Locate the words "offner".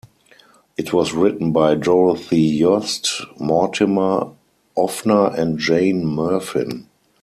4.75-5.37